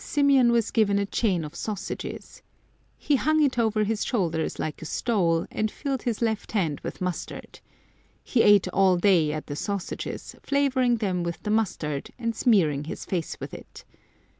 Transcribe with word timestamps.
One 0.01 0.03
Lord's 0.03 0.15
Day, 0.15 0.21
Symeon 0.23 0.51
was 0.51 0.71
given 0.71 0.97
a 0.97 1.05
chain 1.05 1.45
of 1.45 1.53
sausages.^ 1.53 2.41
He 2.97 3.17
hung 3.17 3.43
it 3.43 3.59
over 3.59 3.83
his 3.83 4.03
shoulders 4.03 4.57
like 4.57 4.81
a 4.81 4.85
stole, 4.85 5.45
and 5.51 5.69
filled 5.69 6.01
his 6.01 6.23
left 6.23 6.53
hand 6.53 6.79
with 6.79 7.01
mustard. 7.01 7.59
He 8.23 8.41
ate 8.41 8.67
all 8.69 8.97
day 8.97 9.31
at 9.31 9.45
the 9.45 9.55
sausages, 9.55 10.35
flavouring 10.41 10.97
them 10.97 11.21
with 11.21 11.43
the 11.43 11.51
mustard, 11.51 12.09
and 12.17 12.35
smearing 12.35 12.85
his 12.85 13.05
face 13.05 13.39
with 13.39 13.53
it. 13.53 13.83